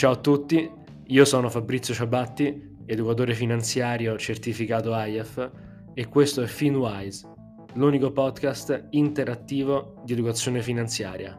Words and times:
Ciao 0.00 0.12
a 0.12 0.16
tutti, 0.16 0.66
io 1.08 1.24
sono 1.26 1.50
Fabrizio 1.50 1.92
Ciabatti, 1.92 2.78
educatore 2.86 3.34
finanziario 3.34 4.16
certificato 4.16 4.94
IAF 4.94 5.50
e 5.92 6.06
questo 6.06 6.40
è 6.40 6.46
FinWise, 6.46 7.28
l'unico 7.74 8.10
podcast 8.10 8.86
interattivo 8.92 10.00
di 10.02 10.14
educazione 10.14 10.62
finanziaria. 10.62 11.38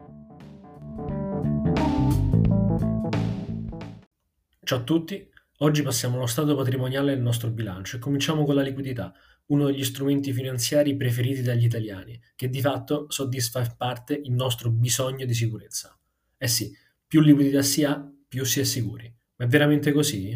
Ciao 4.62 4.78
a 4.78 4.82
tutti, 4.84 5.28
oggi 5.58 5.82
passiamo 5.82 6.18
allo 6.18 6.26
stato 6.26 6.54
patrimoniale 6.54 7.14
del 7.14 7.20
nostro 7.20 7.50
bilancio 7.50 7.96
e 7.96 7.98
cominciamo 7.98 8.44
con 8.44 8.54
la 8.54 8.62
liquidità, 8.62 9.12
uno 9.46 9.66
degli 9.66 9.82
strumenti 9.82 10.32
finanziari 10.32 10.94
preferiti 10.94 11.42
dagli 11.42 11.64
italiani, 11.64 12.16
che 12.36 12.48
di 12.48 12.60
fatto 12.60 13.06
soddisfa 13.08 13.58
in 13.58 13.74
parte 13.76 14.14
il 14.14 14.30
nostro 14.30 14.70
bisogno 14.70 15.26
di 15.26 15.34
sicurezza. 15.34 15.98
Eh 16.38 16.46
sì, 16.46 16.72
più 17.08 17.20
liquidità 17.20 17.60
si 17.62 17.82
ha, 17.82 18.08
più 18.32 18.44
si 18.44 18.60
è 18.60 18.64
sicuri. 18.64 19.14
Ma 19.36 19.44
è 19.44 19.46
veramente 19.46 19.92
così? 19.92 20.30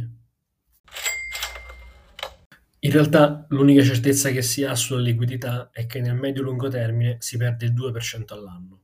In 2.80 2.91
realtà 2.91 3.46
l'unica 3.48 3.82
certezza 3.82 4.28
che 4.28 4.42
si 4.42 4.64
ha 4.64 4.74
sulla 4.74 5.00
liquidità 5.00 5.70
è 5.72 5.86
che 5.86 6.02
nel 6.02 6.14
medio-lungo 6.14 6.69
termine 6.69 7.16
si 7.20 7.38
perde 7.38 7.64
il 7.64 7.72
2% 7.72 8.34
all'anno. 8.34 8.82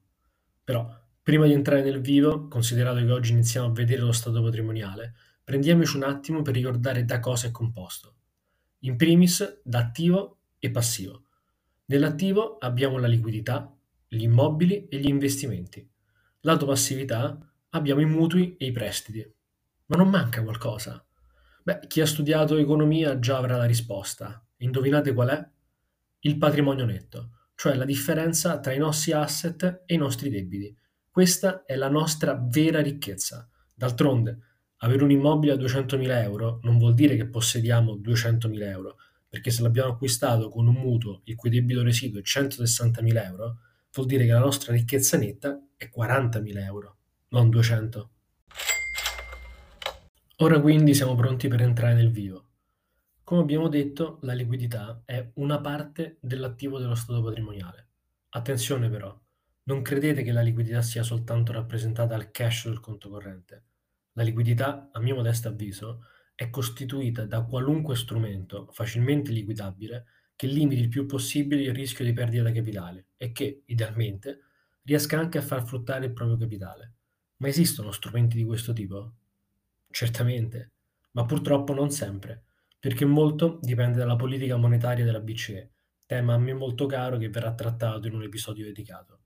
Però, 0.64 0.98
prima 1.22 1.44
di 1.44 1.52
entrare 1.52 1.82
nel 1.82 2.00
vivo, 2.00 2.48
considerato 2.48 3.04
che 3.04 3.10
oggi 3.10 3.32
iniziamo 3.32 3.66
a 3.66 3.72
vedere 3.72 4.00
lo 4.00 4.12
stato 4.12 4.42
patrimoniale, 4.42 5.12
prendiamoci 5.44 5.96
un 5.96 6.04
attimo 6.04 6.40
per 6.40 6.54
ricordare 6.54 7.04
da 7.04 7.20
cosa 7.20 7.48
è 7.48 7.50
composto. 7.50 8.14
In 8.78 8.96
primis 8.96 9.60
da 9.62 9.80
attivo 9.80 10.38
e 10.58 10.70
passivo. 10.70 11.24
Nell'attivo 11.84 12.56
abbiamo 12.56 12.96
la 12.96 13.08
liquidità, 13.08 13.70
gli 14.08 14.22
immobili 14.22 14.88
e 14.88 14.96
gli 14.96 15.08
investimenti. 15.08 15.86
Lato 16.40 16.64
passività 16.64 17.51
abbiamo 17.74 18.00
i 18.00 18.06
mutui 18.06 18.56
e 18.56 18.66
i 18.66 18.72
prestiti. 18.72 19.26
Ma 19.86 19.96
non 19.96 20.08
manca 20.08 20.42
qualcosa? 20.42 21.04
Beh, 21.62 21.80
chi 21.86 22.00
ha 22.00 22.06
studiato 22.06 22.56
economia 22.56 23.18
già 23.18 23.38
avrà 23.38 23.56
la 23.56 23.64
risposta. 23.64 24.44
Indovinate 24.58 25.12
qual 25.12 25.28
è? 25.28 25.48
Il 26.20 26.38
patrimonio 26.38 26.84
netto, 26.84 27.30
cioè 27.54 27.74
la 27.74 27.84
differenza 27.84 28.60
tra 28.60 28.72
i 28.72 28.78
nostri 28.78 29.12
asset 29.12 29.82
e 29.86 29.94
i 29.94 29.98
nostri 29.98 30.28
debiti. 30.28 30.74
Questa 31.10 31.64
è 31.64 31.74
la 31.76 31.88
nostra 31.88 32.38
vera 32.40 32.80
ricchezza. 32.80 33.48
D'altronde, 33.74 34.38
avere 34.78 35.04
un 35.04 35.10
immobile 35.10 35.52
a 35.52 35.56
200.000 35.56 36.22
euro 36.22 36.60
non 36.62 36.78
vuol 36.78 36.94
dire 36.94 37.16
che 37.16 37.26
possediamo 37.26 37.96
200.000 37.96 38.62
euro, 38.62 38.96
perché 39.28 39.50
se 39.50 39.62
l'abbiamo 39.62 39.92
acquistato 39.92 40.48
con 40.48 40.66
un 40.66 40.74
mutuo 40.74 41.22
il 41.24 41.36
cui 41.36 41.50
debito 41.50 41.82
residuo 41.82 42.20
è 42.20 42.22
160.000 42.22 43.24
euro, 43.24 43.58
vuol 43.92 44.06
dire 44.06 44.24
che 44.26 44.32
la 44.32 44.40
nostra 44.40 44.72
ricchezza 44.72 45.16
netta 45.16 45.58
è 45.76 45.90
40.000 45.94 46.64
euro 46.64 46.96
non 47.32 47.48
200. 47.48 48.10
Ora 50.36 50.60
quindi 50.60 50.92
siamo 50.94 51.14
pronti 51.14 51.48
per 51.48 51.62
entrare 51.62 51.94
nel 51.94 52.10
vivo. 52.10 52.48
Come 53.24 53.40
abbiamo 53.40 53.68
detto, 53.68 54.18
la 54.22 54.34
liquidità 54.34 55.02
è 55.06 55.30
una 55.34 55.58
parte 55.60 56.18
dell'attivo 56.20 56.78
dello 56.78 56.94
stato 56.94 57.22
patrimoniale. 57.22 57.88
Attenzione 58.30 58.90
però, 58.90 59.18
non 59.64 59.80
credete 59.80 60.22
che 60.22 60.32
la 60.32 60.42
liquidità 60.42 60.82
sia 60.82 61.02
soltanto 61.02 61.52
rappresentata 61.52 62.14
al 62.14 62.30
cash 62.30 62.66
del 62.66 62.80
conto 62.80 63.08
corrente. 63.08 63.64
La 64.12 64.24
liquidità, 64.24 64.90
a 64.92 65.00
mio 65.00 65.14
modesto 65.14 65.48
avviso, 65.48 66.04
è 66.34 66.50
costituita 66.50 67.24
da 67.24 67.44
qualunque 67.44 67.96
strumento 67.96 68.68
facilmente 68.72 69.32
liquidabile 69.32 70.04
che 70.36 70.46
limiti 70.46 70.82
il 70.82 70.88
più 70.88 71.06
possibile 71.06 71.62
il 71.62 71.74
rischio 71.74 72.04
di 72.04 72.12
perdita 72.12 72.42
di 72.42 72.52
capitale 72.52 73.06
e 73.16 73.32
che, 73.32 73.62
idealmente, 73.66 74.40
riesca 74.82 75.18
anche 75.18 75.38
a 75.38 75.42
far 75.42 75.64
fruttare 75.64 76.06
il 76.06 76.12
proprio 76.12 76.36
capitale. 76.36 76.96
Ma 77.42 77.48
esistono 77.48 77.90
strumenti 77.90 78.36
di 78.36 78.44
questo 78.44 78.72
tipo? 78.72 79.14
Certamente, 79.90 80.70
ma 81.10 81.24
purtroppo 81.24 81.74
non 81.74 81.90
sempre, 81.90 82.44
perché 82.78 83.04
molto 83.04 83.58
dipende 83.60 83.98
dalla 83.98 84.14
politica 84.14 84.56
monetaria 84.56 85.04
della 85.04 85.18
BCE, 85.18 85.72
tema 86.06 86.34
a 86.34 86.38
me 86.38 86.54
molto 86.54 86.86
caro 86.86 87.18
che 87.18 87.30
verrà 87.30 87.52
trattato 87.52 88.06
in 88.06 88.14
un 88.14 88.22
episodio 88.22 88.64
dedicato. 88.64 89.22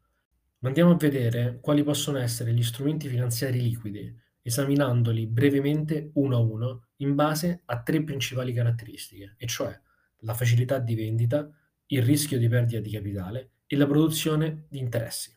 Ma 0.60 0.68
andiamo 0.68 0.92
a 0.92 0.96
vedere 0.96 1.58
quali 1.60 1.82
possono 1.82 2.16
essere 2.16 2.54
gli 2.54 2.62
strumenti 2.62 3.06
finanziari 3.06 3.60
liquidi, 3.60 4.18
esaminandoli 4.40 5.26
brevemente 5.26 6.10
uno 6.14 6.36
a 6.36 6.40
uno 6.40 6.86
in 6.96 7.14
base 7.14 7.64
a 7.66 7.82
tre 7.82 8.02
principali 8.02 8.54
caratteristiche, 8.54 9.34
e 9.36 9.46
cioè 9.46 9.78
la 10.20 10.32
facilità 10.32 10.78
di 10.78 10.94
vendita, 10.94 11.50
il 11.88 12.02
rischio 12.02 12.38
di 12.38 12.48
perdita 12.48 12.80
di 12.80 12.90
capitale 12.90 13.50
e 13.66 13.76
la 13.76 13.86
produzione 13.86 14.64
di 14.70 14.78
interessi. 14.78 15.36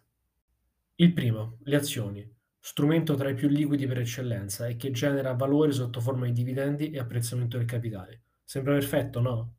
Il 0.96 1.12
primo, 1.12 1.58
le 1.64 1.76
azioni 1.76 2.38
strumento 2.70 3.16
tra 3.16 3.30
i 3.30 3.34
più 3.34 3.48
liquidi 3.48 3.88
per 3.88 3.98
eccellenza 3.98 4.68
e 4.68 4.76
che 4.76 4.92
genera 4.92 5.34
valore 5.34 5.72
sotto 5.72 6.00
forma 6.00 6.28
di 6.28 6.34
dividendi 6.34 6.92
e 6.92 7.00
apprezzamento 7.00 7.58
del 7.58 7.66
capitale. 7.66 8.22
Sembra 8.44 8.74
perfetto, 8.74 9.20
no? 9.22 9.56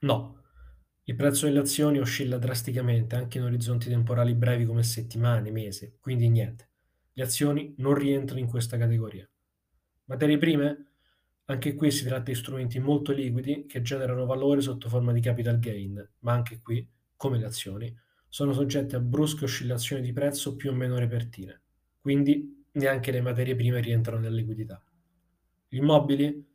No. 0.00 0.42
Il 1.04 1.16
prezzo 1.16 1.46
delle 1.46 1.60
azioni 1.60 1.98
oscilla 1.98 2.36
drasticamente 2.36 3.16
anche 3.16 3.38
in 3.38 3.44
orizzonti 3.44 3.88
temporali 3.88 4.34
brevi 4.34 4.66
come 4.66 4.82
settimane, 4.82 5.50
mesi, 5.50 5.96
quindi 6.00 6.28
niente. 6.28 6.68
Le 7.14 7.22
azioni 7.22 7.72
non 7.78 7.94
rientrano 7.94 8.40
in 8.40 8.46
questa 8.46 8.76
categoria. 8.76 9.26
Materie 10.04 10.36
prime? 10.36 10.90
Anche 11.46 11.74
qui 11.74 11.90
si 11.90 12.04
tratta 12.04 12.30
di 12.30 12.34
strumenti 12.34 12.78
molto 12.78 13.10
liquidi 13.12 13.64
che 13.64 13.80
generano 13.80 14.26
valore 14.26 14.60
sotto 14.60 14.90
forma 14.90 15.12
di 15.12 15.22
capital 15.22 15.58
gain, 15.58 16.10
ma 16.18 16.34
anche 16.34 16.60
qui, 16.60 16.86
come 17.16 17.38
le 17.38 17.46
azioni, 17.46 17.98
sono 18.28 18.52
soggette 18.52 18.96
a 18.96 19.00
brusche 19.00 19.44
oscillazioni 19.44 20.02
di 20.02 20.12
prezzo 20.12 20.56
più 20.56 20.68
o 20.70 20.74
meno 20.74 20.98
repentine 20.98 21.62
quindi 22.00 22.66
neanche 22.72 23.10
le 23.10 23.20
materie 23.20 23.54
prime 23.54 23.80
rientrano 23.80 24.20
nella 24.20 24.36
liquidità. 24.36 24.82
Gli 25.68 25.78
immobili? 25.78 26.46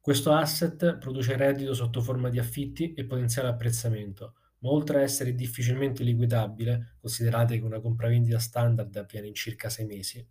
Questo 0.00 0.32
asset 0.32 0.98
produce 0.98 1.36
reddito 1.36 1.74
sotto 1.74 2.00
forma 2.00 2.28
di 2.28 2.38
affitti 2.38 2.94
e 2.94 3.04
potenziale 3.04 3.48
apprezzamento, 3.48 4.34
ma 4.60 4.70
oltre 4.70 4.98
a 4.98 5.02
essere 5.02 5.34
difficilmente 5.34 6.04
liquidabile, 6.04 6.96
considerate 7.00 7.58
che 7.58 7.64
una 7.64 7.80
compravendita 7.80 8.38
standard 8.38 8.94
avviene 8.96 9.26
in 9.26 9.34
circa 9.34 9.68
sei 9.68 9.86
mesi, 9.86 10.26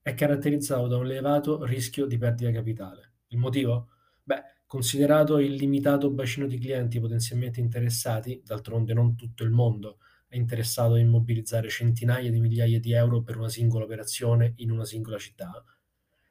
è 0.00 0.14
caratterizzato 0.14 0.86
da 0.86 0.96
un 0.96 1.04
elevato 1.04 1.64
rischio 1.64 2.06
di 2.06 2.16
perdita 2.16 2.50
capitale. 2.52 3.14
Il 3.28 3.38
motivo? 3.38 3.88
Beh, 4.22 4.42
considerato 4.66 5.38
il 5.38 5.54
limitato 5.54 6.10
bacino 6.10 6.46
di 6.46 6.58
clienti 6.58 7.00
potenzialmente 7.00 7.60
interessati, 7.60 8.40
d'altronde 8.44 8.94
non 8.94 9.16
tutto 9.16 9.42
il 9.44 9.50
mondo 9.50 9.98
è 10.28 10.36
interessato 10.36 10.94
a 10.94 10.98
immobilizzare 10.98 11.68
centinaia 11.68 12.30
di 12.30 12.40
migliaia 12.40 12.78
di 12.78 12.92
euro 12.92 13.22
per 13.22 13.36
una 13.36 13.48
singola 13.48 13.84
operazione 13.84 14.52
in 14.56 14.70
una 14.70 14.84
singola 14.84 15.18
città, 15.18 15.64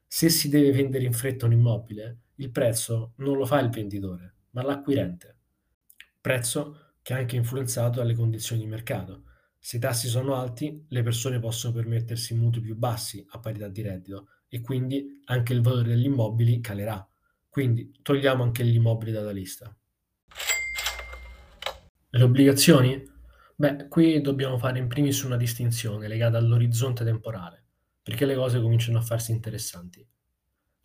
se 0.09 0.29
si 0.29 0.47
deve 0.47 0.71
vendere 0.71 1.03
in 1.03 1.11
fretta 1.11 1.45
un 1.45 1.51
immobile, 1.51 2.19
il 2.35 2.49
prezzo 2.49 3.11
non 3.17 3.37
lo 3.37 3.45
fa 3.45 3.59
il 3.59 3.69
venditore, 3.69 4.35
ma 4.51 4.63
l'acquirente. 4.63 5.35
Prezzo 6.21 6.93
che 7.01 7.13
è 7.13 7.17
anche 7.17 7.35
influenzato 7.35 7.99
dalle 7.99 8.15
condizioni 8.15 8.61
di 8.61 8.67
mercato. 8.67 9.23
Se 9.59 9.77
i 9.77 9.79
tassi 9.79 10.07
sono 10.07 10.35
alti, 10.35 10.85
le 10.87 11.03
persone 11.03 11.39
possono 11.39 11.73
permettersi 11.73 12.33
mutui 12.35 12.61
più 12.61 12.75
bassi 12.75 13.25
a 13.31 13.39
parità 13.39 13.67
di 13.67 13.81
reddito 13.81 14.29
e 14.47 14.61
quindi 14.61 15.21
anche 15.25 15.51
il 15.51 15.61
valore 15.61 15.89
degli 15.89 16.05
immobili 16.05 16.61
calerà. 16.61 17.05
Quindi 17.49 17.91
togliamo 18.01 18.43
anche 18.43 18.63
gli 18.63 18.75
immobili 18.75 19.11
dalla 19.11 19.31
lista. 19.31 19.75
Le 22.09 22.23
obbligazioni? 22.23 23.15
Beh, 23.59 23.87
qui 23.87 24.21
dobbiamo 24.21 24.59
fare 24.59 24.77
in 24.77 24.87
primis 24.87 25.23
una 25.23 25.35
distinzione 25.35 26.07
legata 26.07 26.37
all'orizzonte 26.37 27.03
temporale, 27.03 27.63
perché 28.03 28.25
le 28.25 28.35
cose 28.35 28.61
cominciano 28.61 28.99
a 28.99 29.01
farsi 29.01 29.31
interessanti. 29.31 30.07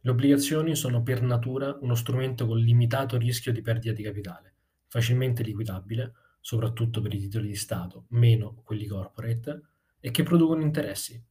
Le 0.00 0.10
obbligazioni 0.10 0.74
sono 0.74 1.02
per 1.02 1.20
natura 1.20 1.76
uno 1.82 1.94
strumento 1.94 2.46
con 2.46 2.56
limitato 2.56 3.18
rischio 3.18 3.52
di 3.52 3.60
perdita 3.60 3.92
di 3.92 4.02
capitale, 4.02 4.54
facilmente 4.88 5.42
liquidabile, 5.42 6.14
soprattutto 6.40 7.02
per 7.02 7.12
i 7.12 7.18
titoli 7.18 7.48
di 7.48 7.56
Stato, 7.56 8.06
meno 8.08 8.62
quelli 8.64 8.86
corporate, 8.86 9.60
e 10.00 10.10
che 10.10 10.22
producono 10.22 10.62
interessi. 10.62 11.22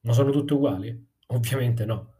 Ma 0.00 0.14
sono 0.14 0.30
tutte 0.30 0.54
uguali? 0.54 1.08
Ovviamente 1.26 1.84
no. 1.84 2.14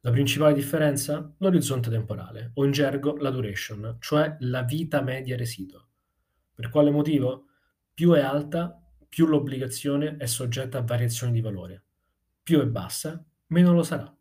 La 0.00 0.10
principale 0.10 0.52
differenza? 0.52 1.32
L'orizzonte 1.38 1.90
temporale, 1.90 2.50
o 2.54 2.64
in 2.64 2.72
gergo 2.72 3.16
la 3.18 3.30
duration, 3.30 3.98
cioè 4.00 4.36
la 4.40 4.64
vita 4.64 5.00
media 5.00 5.36
residua. 5.36 5.86
Per 6.52 6.70
quale 6.70 6.90
motivo? 6.90 7.44
Più 7.96 8.12
è 8.12 8.20
alta, 8.20 8.78
più 9.08 9.24
l'obbligazione 9.24 10.18
è 10.18 10.26
soggetta 10.26 10.76
a 10.76 10.82
variazioni 10.82 11.32
di 11.32 11.40
valore. 11.40 11.84
Più 12.42 12.60
è 12.60 12.66
bassa, 12.66 13.24
meno 13.46 13.72
lo 13.72 13.82
sarà. 13.82 14.14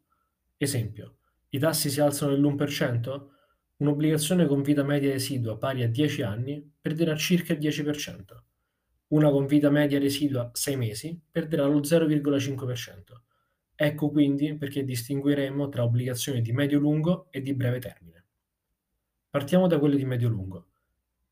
Esempio, 0.55 1.17
i 1.49 1.59
tassi 1.59 1.89
si 1.89 1.99
alzano 1.99 2.31
dell'1%? 2.31 3.27
Un'obbligazione 3.75 4.45
con 4.45 4.61
vita 4.61 4.81
media 4.81 5.11
residua 5.11 5.57
pari 5.57 5.83
a 5.83 5.89
10 5.89 6.21
anni 6.21 6.71
perderà 6.79 7.17
circa 7.17 7.51
il 7.51 7.59
10%. 7.59 8.23
Una 9.07 9.29
con 9.29 9.45
vita 9.45 9.69
media 9.69 9.99
residua 9.99 10.49
6 10.53 10.77
mesi 10.77 11.21
perderà 11.29 11.65
lo 11.65 11.81
0,5%. 11.81 13.23
Ecco 13.75 14.09
quindi 14.09 14.55
perché 14.55 14.85
distingueremo 14.85 15.67
tra 15.67 15.83
obbligazioni 15.83 16.41
di 16.41 16.53
medio-lungo 16.53 17.27
e 17.29 17.41
di 17.41 17.53
breve 17.53 17.79
termine. 17.79 18.25
Partiamo 19.29 19.67
da 19.67 19.79
quelle 19.79 19.97
di 19.97 20.05
medio-lungo. 20.05 20.67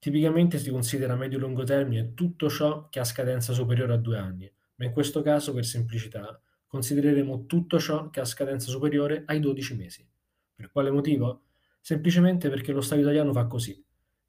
Tipicamente 0.03 0.57
si 0.57 0.69
considera 0.69 1.15
medio-lungo 1.15 1.63
termine 1.63 2.13
tutto 2.13 2.49
ciò 2.49 2.89
che 2.89 2.99
ha 2.99 3.05
scadenza 3.05 3.53
superiore 3.53 3.93
a 3.93 3.97
due 3.97 4.17
anni, 4.17 4.51
ma 4.75 4.83
in 4.83 4.91
questo 4.91 5.21
caso, 5.21 5.53
per 5.53 5.63
semplicità, 5.63 6.41
considereremo 6.67 7.45
tutto 7.45 7.79
ciò 7.79 8.09
che 8.09 8.19
ha 8.19 8.25
scadenza 8.25 8.69
superiore 8.69 9.23
ai 9.27 9.39
12 9.39 9.75
mesi. 9.77 10.05
Per 10.53 10.71
quale 10.71 10.91
motivo? 10.91 11.43
Semplicemente 11.79 12.49
perché 12.49 12.73
lo 12.73 12.81
Stato 12.81 12.99
italiano 12.99 13.31
fa 13.31 13.47
così. 13.47 13.81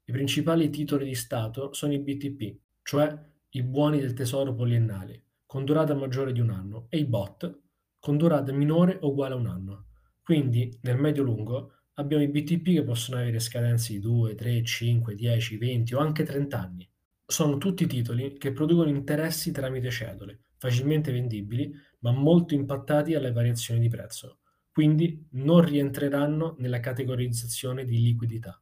I 0.05 0.11
principali 0.13 0.69
titoli 0.69 1.03
di 1.03 1.13
Stato 1.13 1.73
sono 1.73 1.91
i 1.91 1.99
BTP, 1.99 2.57
cioè 2.81 3.13
i 3.49 3.61
buoni 3.61 3.99
del 3.99 4.13
tesoro 4.13 4.55
poliennali, 4.55 5.21
con 5.45 5.65
durata 5.65 5.93
maggiore 5.93 6.31
di 6.31 6.39
un 6.39 6.51
anno, 6.51 6.85
e 6.87 6.99
i 6.99 7.05
BOT, 7.05 7.59
con 7.99 8.15
durata 8.15 8.53
minore 8.53 8.97
o 9.01 9.09
uguale 9.09 9.33
a 9.33 9.37
un 9.37 9.47
anno. 9.47 9.87
Quindi, 10.23 10.79
nel 10.83 10.95
medio-lungo, 10.95 11.74
abbiamo 11.95 12.23
i 12.23 12.27
BTP 12.27 12.73
che 12.73 12.83
possono 12.83 13.19
avere 13.19 13.39
scadenze 13.39 13.93
di 13.93 13.99
2, 13.99 14.35
3, 14.35 14.63
5, 14.63 15.15
10, 15.15 15.57
20 15.57 15.93
o 15.95 15.99
anche 15.99 16.23
30 16.23 16.59
anni. 16.59 16.89
Sono 17.25 17.57
tutti 17.57 17.87
titoli 17.87 18.37
che 18.37 18.51
producono 18.51 18.89
interessi 18.89 19.51
tramite 19.51 19.89
cedole, 19.89 20.43
facilmente 20.57 21.11
vendibili, 21.11 21.73
ma 21.99 22.11
molto 22.11 22.53
impattati 22.53 23.13
dalle 23.13 23.31
variazioni 23.31 23.79
di 23.79 23.87
prezzo, 23.87 24.39
quindi 24.71 25.25
non 25.31 25.61
rientreranno 25.61 26.55
nella 26.59 26.79
categorizzazione 26.79 27.85
di 27.85 28.01
liquidità. 28.01 28.59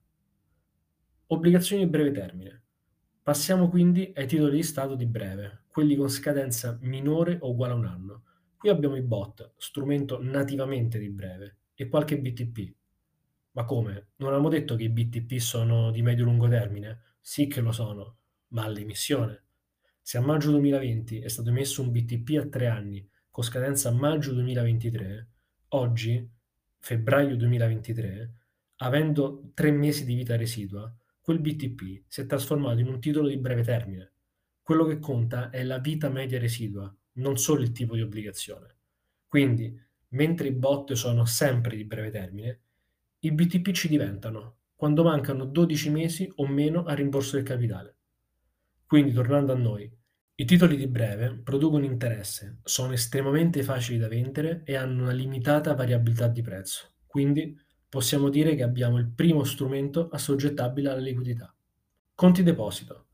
Obbligazioni 1.27 1.83
di 1.83 1.89
breve 1.89 2.11
termine. 2.11 2.61
Passiamo 3.23 3.69
quindi 3.69 4.11
ai 4.15 4.27
titoli 4.27 4.57
di 4.57 4.63
Stato 4.63 4.95
di 4.95 5.05
breve, 5.05 5.63
quelli 5.67 5.95
con 5.95 6.09
scadenza 6.09 6.77
minore 6.81 7.37
o 7.41 7.49
uguale 7.49 7.73
a 7.73 7.77
un 7.77 7.85
anno. 7.85 8.23
Qui 8.57 8.69
abbiamo 8.69 8.95
i 8.95 9.01
bot, 9.01 9.53
strumento 9.57 10.21
nativamente 10.21 10.99
di 10.99 11.09
breve, 11.09 11.57
e 11.73 11.87
qualche 11.89 12.19
BTP. 12.19 12.73
Ma 13.53 13.65
come? 13.65 14.09
Non 14.17 14.29
abbiamo 14.29 14.49
detto 14.49 14.75
che 14.75 14.83
i 14.83 14.89
BTP 14.89 15.37
sono 15.37 15.91
di 15.91 16.01
medio-lungo 16.01 16.47
termine? 16.47 17.17
Sì 17.21 17.47
che 17.47 17.61
lo 17.61 17.71
sono, 17.71 18.17
ma 18.49 18.63
all'emissione. 18.63 19.43
Se 20.01 20.17
a 20.17 20.21
maggio 20.21 20.49
2020 20.51 21.19
è 21.19 21.27
stato 21.27 21.49
emesso 21.49 21.81
un 21.83 21.91
BTP 21.91 22.39
a 22.39 22.47
tre 22.47 22.67
anni 22.67 23.07
con 23.29 23.43
scadenza 23.43 23.91
maggio 23.91 24.33
2023, 24.33 25.29
oggi, 25.69 26.27
febbraio 26.79 27.35
2023, 27.37 28.33
avendo 28.77 29.51
tre 29.53 29.71
mesi 29.71 30.03
di 30.03 30.15
vita 30.15 30.35
residua, 30.35 30.91
quel 31.21 31.39
BTP 31.39 32.05
si 32.07 32.21
è 32.21 32.25
trasformato 32.25 32.79
in 32.79 32.87
un 32.87 32.99
titolo 32.99 33.27
di 33.27 33.37
breve 33.37 33.63
termine. 33.63 34.13
Quello 34.63 34.85
che 34.85 34.97
conta 34.97 35.51
è 35.51 35.63
la 35.63 35.77
vita 35.77 36.09
media 36.09 36.39
residua, 36.39 36.93
non 37.13 37.37
solo 37.37 37.61
il 37.61 37.71
tipo 37.71 37.95
di 37.95 38.01
obbligazione. 38.01 38.75
Quindi, 39.27 39.79
mentre 40.09 40.47
i 40.47 40.53
bot 40.53 40.93
sono 40.93 41.25
sempre 41.25 41.75
di 41.75 41.85
breve 41.85 42.09
termine, 42.09 42.62
i 43.25 43.31
BTP 43.31 43.71
ci 43.71 43.87
diventano 43.87 44.57
quando 44.75 45.01
mancano 45.03 45.45
12 45.45 45.89
mesi 45.89 46.29
o 46.35 46.45
meno 46.45 46.83
al 46.83 46.97
rimborso 46.97 47.37
del 47.37 47.45
capitale. 47.45 47.95
Quindi, 48.85 49.13
tornando 49.13 49.53
a 49.53 49.55
noi, 49.57 49.89
i 50.35 50.45
titoli 50.45 50.75
di 50.75 50.87
breve 50.87 51.39
producono 51.41 51.85
interesse, 51.85 52.59
sono 52.63 52.91
estremamente 52.91 53.63
facili 53.63 53.97
da 53.97 54.09
vendere 54.09 54.63
e 54.65 54.75
hanno 54.75 55.03
una 55.03 55.13
limitata 55.13 55.73
variabilità 55.73 56.27
di 56.27 56.41
prezzo. 56.41 56.95
Quindi, 57.07 57.57
possiamo 57.87 58.27
dire 58.27 58.55
che 58.55 58.63
abbiamo 58.63 58.97
il 58.97 59.09
primo 59.09 59.45
strumento 59.45 60.09
assoggettabile 60.09 60.89
alla 60.89 60.99
liquidità. 60.99 61.55
Conti 62.13 62.43
deposito. 62.43 63.07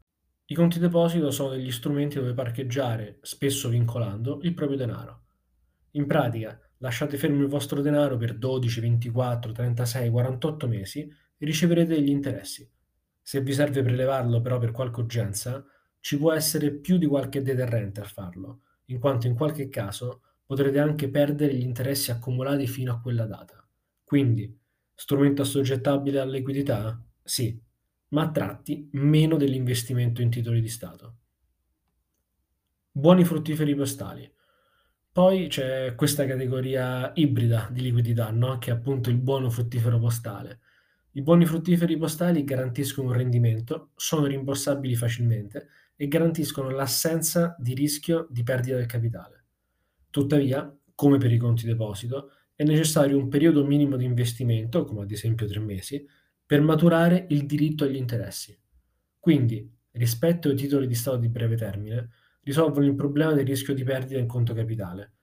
I 0.46 0.56
conti 0.56 0.80
deposito 0.80 1.30
sono 1.30 1.52
degli 1.52 1.72
strumenti 1.72 2.16
dove 2.18 2.34
parcheggiare, 2.34 3.20
spesso 3.22 3.70
vincolando, 3.70 4.40
il 4.42 4.56
proprio 4.56 4.78
denaro. 4.78 5.22
In 5.92 6.08
pratica, 6.08 6.60
lasciate 6.80 7.18
fermo 7.18 7.42
il 7.42 7.48
vostro 7.48 7.82
denaro 7.82 8.18
per 8.18 8.38
12, 8.38 8.82
24, 8.82 9.52
36, 9.52 10.10
48 10.10 10.68
mesi 10.68 11.02
e 11.02 11.46
riceverete 11.46 11.96
degli 11.96 12.10
interessi. 12.10 12.70
Se 13.22 13.42
vi 13.42 13.54
serve 13.54 13.82
prelevarlo 13.82 14.42
però 14.42 14.58
per 14.58 14.72
qualche 14.72 15.00
urgenza, 15.00 15.64
ci 16.00 16.18
può 16.18 16.34
essere 16.34 16.74
più 16.74 16.98
di 16.98 17.06
qualche 17.06 17.42
deterrente 17.42 18.02
a 18.02 18.06
farlo, 18.06 18.62
in 18.86 19.00
quanto 19.00 19.28
in 19.28 19.36
qualche 19.36 19.70
caso 19.70 20.22
potrete 20.46 20.80
anche 20.80 21.10
perdere 21.10 21.54
gli 21.54 21.64
interessi 21.64 22.12
accumulati 22.12 22.68
fino 22.68 22.92
a 22.92 23.00
quella 23.00 23.26
data. 23.26 23.66
Quindi, 24.04 24.58
Strumento 25.00 25.44
assoggettabile 25.44 26.20
alla 26.20 26.34
liquidità? 26.34 27.02
Sì, 27.24 27.58
ma 28.10 28.24
a 28.24 28.32
tratti 28.32 28.90
meno 28.92 29.38
dell'investimento 29.38 30.22
in 30.22 30.30
titoli 30.30 30.60
di 30.60 30.68
Stato. 30.68 31.16
Buoni 32.92 33.24
fruttiferi 33.24 33.74
postali. 33.76 34.30
Poi 35.12 35.48
c'è 35.48 35.96
questa 35.96 36.26
categoria 36.26 37.12
ibrida 37.16 37.68
di 37.72 37.82
liquidità, 37.82 38.30
no? 38.30 38.58
che 38.58 38.70
è 38.70 38.74
appunto 38.74 39.10
il 39.10 39.18
buono 39.18 39.50
fruttifero 39.50 40.00
postale. 40.00 40.60
I 41.14 41.22
buoni 41.22 41.46
fruttiferi 41.46 41.98
postali 41.98 42.44
garantiscono 42.44 43.10
un 43.10 43.16
rendimento, 43.16 43.90
sono 43.96 44.28
rimborsabili 44.28 44.96
facilmente 44.96 45.70
e 45.96 46.08
garantiscono 46.08 46.70
l'assenza 46.70 47.56
di 47.58 47.74
rischio 47.74 48.28
di 48.30 48.44
perdita 48.44 48.76
del 48.76 48.86
capitale. 48.86 49.46
Tuttavia, 50.12 50.74
come 50.94 51.18
per 51.18 51.32
i 51.32 51.38
conti 51.38 51.66
deposito, 51.66 52.32
è 52.54 52.64
necessario 52.64 53.18
un 53.18 53.28
periodo 53.30 53.66
minimo 53.66 53.98
di 53.98 54.06
investimento, 54.06 54.86
come 54.86 55.02
ad 55.02 55.12
esempio 55.12 55.48
tre 55.48 55.60
mesi, 55.60 56.06
per 56.46 56.62
maturare 56.62 57.26
il 57.30 57.46
diritto 57.46 57.84
agli 57.84 57.96
interessi. 57.96 58.58
Quindi, 59.20 59.70
rispetto 59.92 60.50
ai 60.50 60.56
titoli 60.56 60.88
di 60.88 60.96
Stato 60.96 61.18
di 61.18 61.30
breve 61.30 61.56
termine, 61.56 62.10
risolvono 62.42 62.86
il 62.86 62.96
problema 62.96 63.34
del 63.34 63.46
rischio 63.46 63.74
di 63.74 63.84
perdita 63.84 64.20
in 64.20 64.28
conto 64.28 64.54
capitale. 64.54 65.14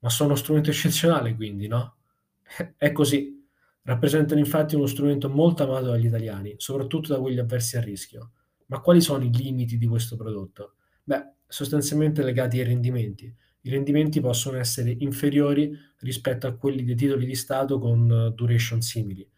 Ma 0.00 0.10
sono 0.10 0.30
uno 0.30 0.38
strumento 0.38 0.70
eccezionale, 0.70 1.34
quindi, 1.34 1.66
no? 1.66 1.96
È 2.76 2.92
così. 2.92 3.34
Rappresentano 3.82 4.40
infatti 4.40 4.74
uno 4.74 4.86
strumento 4.86 5.28
molto 5.28 5.62
amato 5.62 5.86
dagli 5.86 6.06
italiani, 6.06 6.54
soprattutto 6.56 7.12
da 7.12 7.20
quelli 7.20 7.38
avversi 7.38 7.76
al 7.76 7.84
rischio. 7.84 8.32
Ma 8.66 8.80
quali 8.80 9.00
sono 9.00 9.24
i 9.24 9.32
limiti 9.32 9.78
di 9.78 9.86
questo 9.86 10.16
prodotto? 10.16 10.74
Beh, 11.04 11.34
sostanzialmente 11.46 12.22
legati 12.22 12.58
ai 12.58 12.64
rendimenti 12.64 13.32
i 13.66 13.70
rendimenti 13.70 14.20
possono 14.20 14.58
essere 14.58 14.94
inferiori 15.00 15.76
rispetto 15.98 16.46
a 16.46 16.54
quelli 16.54 16.84
dei 16.84 16.94
titoli 16.94 17.26
di 17.26 17.34
Stato 17.34 17.80
con 17.80 18.08
eh, 18.08 18.32
duration 18.32 18.80
simili. 18.80 19.28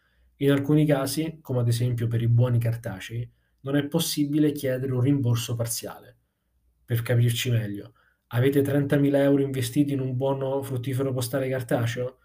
In 0.41 0.51
alcuni 0.51 0.85
casi, 0.85 1.39
come 1.41 1.61
ad 1.61 1.69
esempio 1.69 2.09
per 2.09 2.21
i 2.21 2.29
buoni 2.29 2.59
cartacei, 2.59 3.29
non 3.61 3.77
è 3.77 3.87
possibile 3.87 4.53
chiedere 4.53 4.93
un 4.93 5.01
rimborso 5.01 5.55
parziale. 5.55 6.18
Per 6.89 7.03
capirci 7.03 7.51
meglio, 7.51 7.93
avete 8.29 8.63
30.000 8.63 9.17
euro 9.17 9.43
investiti 9.43 9.93
in 9.93 10.01
un 10.01 10.17
buono 10.17 10.63
fruttifero 10.63 11.13
postale 11.13 11.47
cartaceo? 11.47 12.17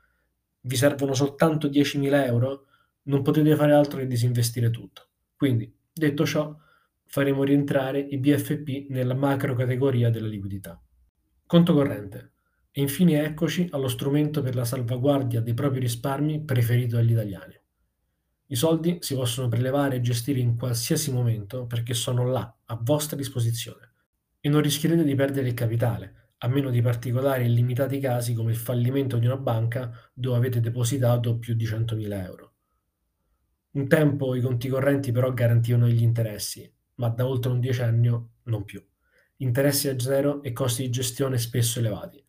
Vi 0.61 0.77
servono 0.77 1.13
soltanto 1.13 1.67
10.000 1.67 2.25
euro? 2.27 2.67
Non 3.03 3.23
potete 3.23 3.57
fare 3.57 3.73
altro 3.73 3.99
che 3.99 4.07
disinvestire 4.07 4.69
tutto. 4.69 5.09
Quindi, 5.35 5.69
detto 5.91 6.25
ciò, 6.25 6.57
faremo 7.07 7.43
rientrare 7.43 7.99
i 7.99 8.17
BFP 8.17 8.89
nella 8.91 9.15
macro 9.15 9.53
categoria 9.53 10.09
della 10.09 10.29
liquidità. 10.29 10.81
Conto 11.45 11.73
corrente. 11.73 12.31
E 12.71 12.79
infine 12.79 13.21
eccoci 13.21 13.67
allo 13.71 13.89
strumento 13.89 14.41
per 14.41 14.55
la 14.55 14.63
salvaguardia 14.63 15.41
dei 15.41 15.53
propri 15.53 15.81
risparmi 15.81 16.45
preferito 16.45 16.95
dagli 16.95 17.11
italiani. 17.11 17.59
I 18.45 18.55
soldi 18.55 18.99
si 19.01 19.13
possono 19.13 19.49
prelevare 19.49 19.97
e 19.97 19.99
gestire 19.99 20.39
in 20.39 20.55
qualsiasi 20.55 21.11
momento 21.11 21.65
perché 21.65 21.93
sono 21.93 22.25
là, 22.25 22.59
a 22.63 22.79
vostra 22.81 23.17
disposizione. 23.17 23.92
E 24.45 24.49
non 24.49 24.61
rischierete 24.61 25.03
di 25.03 25.15
perdere 25.15 25.47
il 25.47 25.53
capitale, 25.53 26.31
a 26.39 26.47
meno 26.49 26.69
di 26.69 26.81
particolari 26.81 27.45
e 27.45 27.47
limitati 27.47 27.99
casi 27.99 28.33
come 28.33 28.51
il 28.51 28.57
fallimento 28.57 29.17
di 29.17 29.25
una 29.25 29.37
banca 29.37 29.89
dove 30.13 30.35
avete 30.35 30.59
depositato 30.59 31.37
più 31.39 31.53
di 31.53 31.65
100.000 31.65 32.23
euro. 32.25 32.53
Un 33.71 33.87
tempo 33.87 34.35
i 34.35 34.41
conti 34.41 34.67
correnti 34.67 35.13
però 35.13 35.31
garantivano 35.33 35.87
gli 35.87 36.01
interessi, 36.01 36.69
ma 36.95 37.07
da 37.07 37.25
oltre 37.25 37.51
un 37.51 37.61
decennio 37.61 38.31
non 38.43 38.65
più 38.65 38.83
interessi 39.43 39.89
a 39.89 39.99
zero 39.99 40.41
e 40.41 40.53
costi 40.53 40.83
di 40.83 40.89
gestione 40.89 41.37
spesso 41.37 41.79
elevati. 41.79 42.23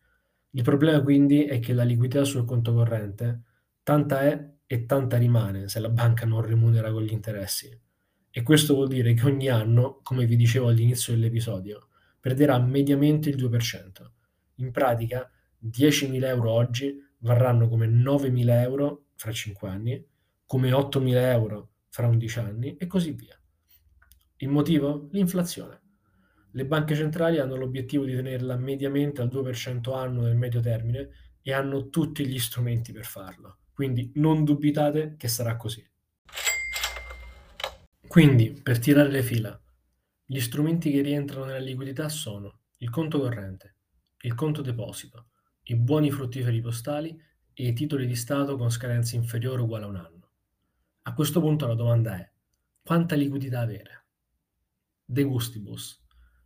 Il 0.51 0.63
problema 0.63 1.01
quindi 1.01 1.45
è 1.45 1.59
che 1.59 1.73
la 1.73 1.83
liquidità 1.83 2.23
sul 2.23 2.45
conto 2.45 2.73
corrente 2.73 3.41
tanta 3.83 4.21
è 4.21 4.53
e 4.65 4.85
tanta 4.85 5.17
rimane 5.17 5.67
se 5.67 5.79
la 5.79 5.89
banca 5.89 6.25
non 6.25 6.41
remunera 6.41 6.91
con 6.91 7.03
gli 7.03 7.11
interessi. 7.11 7.79
E 8.29 8.43
questo 8.43 8.73
vuol 8.73 8.89
dire 8.89 9.13
che 9.13 9.25
ogni 9.25 9.47
anno, 9.47 9.99
come 10.01 10.25
vi 10.25 10.35
dicevo 10.35 10.67
all'inizio 10.67 11.13
dell'episodio, 11.13 11.87
perderà 12.25 12.57
mediamente 12.57 13.29
il 13.29 13.35
2%. 13.35 13.87
In 14.55 14.71
pratica 14.71 15.29
10.000 15.63 16.23
euro 16.25 16.49
oggi 16.53 16.99
varranno 17.19 17.67
come 17.67 17.85
9.000 17.85 18.49
euro 18.63 19.03
fra 19.15 19.31
5 19.31 19.69
anni, 19.69 20.03
come 20.47 20.71
8.000 20.71 21.13
euro 21.17 21.69
fra 21.87 22.07
11 22.07 22.39
anni 22.39 22.77
e 22.77 22.87
così 22.87 23.11
via. 23.11 23.39
Il 24.37 24.49
motivo? 24.49 25.07
L'inflazione. 25.11 25.81
Le 26.53 26.65
banche 26.65 26.95
centrali 26.95 27.37
hanno 27.37 27.57
l'obiettivo 27.57 28.05
di 28.05 28.15
tenerla 28.15 28.57
mediamente 28.57 29.21
al 29.21 29.27
2% 29.27 29.95
annuo 29.95 30.23
nel 30.23 30.35
medio 30.35 30.61
termine 30.61 31.09
e 31.43 31.53
hanno 31.53 31.89
tutti 31.89 32.25
gli 32.25 32.39
strumenti 32.39 32.91
per 32.91 33.05
farlo. 33.05 33.59
Quindi 33.71 34.13
non 34.15 34.43
dubitate 34.43 35.13
che 35.15 35.27
sarà 35.27 35.57
così. 35.57 35.87
Quindi, 38.07 38.59
per 38.63 38.79
tirare 38.79 39.09
le 39.09 39.21
fila, 39.21 39.59
gli 40.25 40.39
strumenti 40.39 40.91
che 40.91 41.01
rientrano 41.01 41.45
nella 41.45 41.59
liquidità 41.59 42.09
sono 42.09 42.61
il 42.77 42.89
conto 42.89 43.19
corrente, 43.19 43.75
il 44.21 44.35
conto 44.35 44.61
deposito, 44.61 45.29
i 45.63 45.75
buoni 45.75 46.11
fruttiferi 46.11 46.61
postali 46.61 47.19
e 47.53 47.67
i 47.67 47.73
titoli 47.73 48.07
di 48.07 48.15
Stato 48.15 48.57
con 48.57 48.69
scadenza 48.69 49.15
inferiore 49.15 49.61
o 49.61 49.65
uguale 49.65 49.85
a 49.85 49.87
un 49.87 49.95
anno. 49.95 50.29
A 51.03 51.13
questo 51.13 51.39
punto 51.39 51.67
la 51.67 51.75
domanda 51.75 52.17
è, 52.17 52.31
quanta 52.81 53.15
liquidità 53.15 53.61
avere? 53.61 54.05
De 55.05 55.23
gustibus 55.23 56.03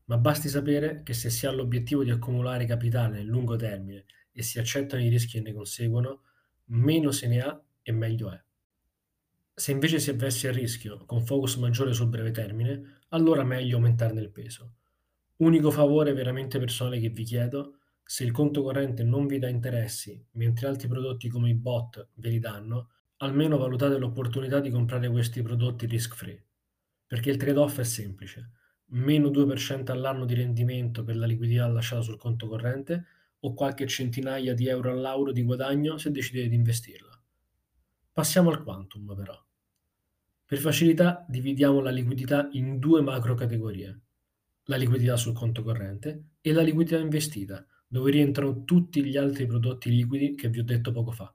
ma 0.09 0.17
basti 0.17 0.49
sapere 0.49 1.03
che 1.03 1.13
se 1.13 1.29
si 1.29 1.45
ha 1.45 1.51
l'obiettivo 1.51 2.03
di 2.03 2.09
accumulare 2.09 2.65
capitale 2.65 3.17
nel 3.17 3.27
lungo 3.27 3.55
termine 3.55 4.05
e 4.31 4.41
si 4.41 4.57
accettano 4.57 5.03
i 5.03 5.07
rischi 5.07 5.33
che 5.33 5.41
ne 5.41 5.53
conseguono, 5.53 6.23
meno 6.65 7.11
se 7.11 7.27
ne 7.27 7.41
ha 7.41 7.61
e 7.83 7.91
meglio 7.91 8.31
è. 8.31 8.43
Se 9.59 9.73
invece 9.73 9.99
si 9.99 10.09
avversi 10.09 10.47
a 10.47 10.53
rischio 10.53 11.03
con 11.05 11.25
focus 11.25 11.57
maggiore 11.57 11.91
sul 11.91 12.07
breve 12.07 12.31
termine, 12.31 13.01
allora 13.09 13.43
meglio 13.43 13.75
aumentarne 13.75 14.21
il 14.21 14.31
peso. 14.31 14.75
Unico 15.35 15.69
favore 15.69 16.13
veramente 16.13 16.57
personale 16.59 16.97
che 16.97 17.09
vi 17.09 17.25
chiedo, 17.25 17.79
se 18.01 18.23
il 18.23 18.31
conto 18.31 18.63
corrente 18.63 19.03
non 19.03 19.27
vi 19.27 19.37
dà 19.37 19.49
interessi, 19.49 20.25
mentre 20.35 20.67
altri 20.67 20.87
prodotti 20.87 21.27
come 21.27 21.49
i 21.49 21.55
bot 21.55 22.07
ve 22.13 22.29
li 22.29 22.39
danno, 22.39 22.91
almeno 23.17 23.57
valutate 23.57 23.97
l'opportunità 23.97 24.61
di 24.61 24.69
comprare 24.69 25.09
questi 25.09 25.41
prodotti 25.41 25.87
risk 25.87 26.15
free. 26.15 26.41
Perché 27.05 27.29
il 27.29 27.35
trade-off 27.35 27.79
è 27.79 27.83
semplice, 27.83 28.51
meno 28.91 29.27
2% 29.27 29.91
all'anno 29.91 30.23
di 30.23 30.35
rendimento 30.35 31.03
per 31.03 31.17
la 31.17 31.25
liquidità 31.25 31.67
lasciata 31.67 32.01
sul 32.01 32.17
conto 32.17 32.47
corrente 32.47 33.07
o 33.41 33.53
qualche 33.53 33.87
centinaia 33.87 34.53
di 34.53 34.69
euro 34.69 34.91
all'euro 34.91 35.33
di 35.33 35.43
guadagno 35.43 35.97
se 35.97 36.11
decidete 36.11 36.47
di 36.47 36.55
investirla. 36.55 37.21
Passiamo 38.13 38.51
al 38.51 38.63
quantum 38.63 39.13
però. 39.17 39.47
Per 40.49 40.57
facilità 40.57 41.23
dividiamo 41.29 41.79
la 41.79 41.91
liquidità 41.91 42.49
in 42.53 42.79
due 42.79 43.01
macro 43.01 43.35
categorie, 43.35 43.99
la 44.63 44.77
liquidità 44.77 45.15
sul 45.15 45.35
conto 45.35 45.61
corrente 45.61 46.29
e 46.41 46.51
la 46.53 46.63
liquidità 46.63 46.97
investita, 46.97 47.63
dove 47.87 48.09
rientrano 48.09 48.63
tutti 48.63 49.05
gli 49.05 49.15
altri 49.15 49.45
prodotti 49.45 49.91
liquidi 49.91 50.33
che 50.33 50.49
vi 50.49 50.57
ho 50.57 50.63
detto 50.63 50.91
poco 50.91 51.11
fa. 51.11 51.31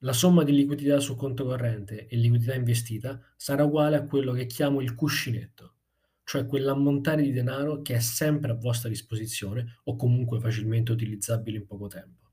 La 0.00 0.12
somma 0.12 0.44
di 0.44 0.52
liquidità 0.52 1.00
sul 1.00 1.16
conto 1.16 1.46
corrente 1.46 2.08
e 2.08 2.16
liquidità 2.18 2.52
investita 2.52 3.18
sarà 3.38 3.64
uguale 3.64 3.96
a 3.96 4.04
quello 4.04 4.32
che 4.32 4.44
chiamo 4.44 4.82
il 4.82 4.94
cuscinetto, 4.94 5.76
cioè 6.22 6.44
quell'ammontare 6.44 7.22
di 7.22 7.32
denaro 7.32 7.80
che 7.80 7.94
è 7.94 8.00
sempre 8.00 8.50
a 8.50 8.54
vostra 8.54 8.90
disposizione 8.90 9.80
o 9.84 9.96
comunque 9.96 10.40
facilmente 10.40 10.92
utilizzabile 10.92 11.56
in 11.56 11.64
poco 11.64 11.86
tempo. 11.86 12.32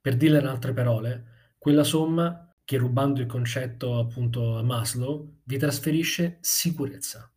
Per 0.00 0.16
dirla 0.16 0.38
in 0.38 0.46
altre 0.46 0.72
parole, 0.72 1.24
quella 1.58 1.82
somma 1.82 2.53
che 2.64 2.76
rubando 2.78 3.20
il 3.20 3.26
concetto 3.26 3.98
appunto 3.98 4.56
a 4.56 4.62
Maslow 4.62 5.40
vi 5.44 5.58
trasferisce 5.58 6.38
sicurezza. 6.40 7.30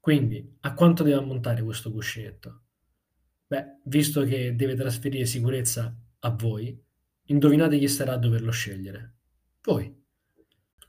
Quindi, 0.00 0.56
a 0.60 0.72
quanto 0.72 1.02
deve 1.02 1.18
ammontare 1.18 1.62
questo 1.62 1.92
cuscinetto? 1.92 2.62
Beh, 3.46 3.80
visto 3.84 4.24
che 4.24 4.54
deve 4.56 4.74
trasferire 4.74 5.26
sicurezza 5.26 5.94
a 6.20 6.30
voi, 6.30 6.78
indovinate 7.24 7.78
chi 7.78 7.88
sarà 7.88 8.14
a 8.14 8.18
doverlo 8.18 8.50
scegliere? 8.50 9.16
Voi. 9.62 9.94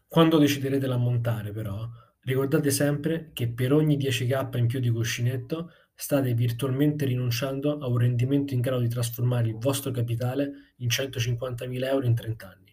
Quando 0.07 0.37
deciderete 0.37 0.87
l'ammontare, 0.87 1.51
però, 1.51 1.87
ricordate 2.21 2.71
sempre 2.71 3.31
che 3.33 3.49
per 3.49 3.73
ogni 3.73 3.97
10k 3.97 4.57
in 4.57 4.67
più 4.67 4.79
di 4.79 4.89
cuscinetto 4.89 5.71
state 5.93 6.33
virtualmente 6.33 7.05
rinunciando 7.05 7.77
a 7.77 7.87
un 7.87 7.97
rendimento 7.97 8.53
in 8.53 8.61
grado 8.61 8.81
di 8.81 8.87
trasformare 8.87 9.49
il 9.49 9.57
vostro 9.57 9.91
capitale 9.91 10.73
in 10.77 10.87
150.000 10.87 11.83
euro 11.85 12.05
in 12.05 12.15
30 12.15 12.47
anni. 12.47 12.68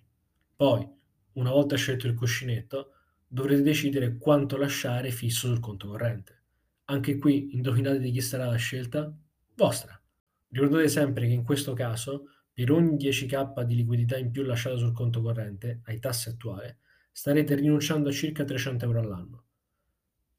Poi, 0.56 0.88
una 1.34 1.50
volta 1.50 1.76
scelto 1.76 2.06
il 2.06 2.14
cuscinetto, 2.14 2.92
dovrete 3.26 3.60
decidere 3.60 4.16
quanto 4.16 4.56
lasciare 4.56 5.10
fisso 5.10 5.48
sul 5.48 5.60
conto 5.60 5.88
corrente. 5.88 6.44
Anche 6.86 7.18
qui 7.18 7.54
indovinate 7.54 7.98
di 7.98 8.10
chi 8.10 8.22
sarà 8.22 8.46
la 8.46 8.56
scelta? 8.56 9.14
Vostra. 9.54 10.00
Ricordate 10.48 10.88
sempre 10.88 11.26
che 11.26 11.34
in 11.34 11.42
questo 11.42 11.74
caso, 11.74 12.28
per 12.54 12.72
ogni 12.72 12.96
10k 12.96 13.64
di 13.64 13.74
liquidità 13.74 14.16
in 14.16 14.30
più 14.30 14.44
lasciata 14.44 14.78
sul 14.78 14.92
conto 14.94 15.20
corrente, 15.20 15.82
ai 15.84 15.98
tassi 15.98 16.30
attuali, 16.30 16.74
starete 17.12 17.54
rinunciando 17.54 18.08
a 18.08 18.12
circa 18.12 18.44
300 18.44 18.86
euro 18.86 19.00
all'anno. 19.00 19.44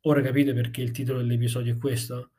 Ora 0.01 0.21
capite 0.21 0.53
perché 0.53 0.81
il 0.81 0.89
titolo 0.89 1.19
dell'episodio 1.19 1.75
è 1.75 1.77
questo? 1.77 2.31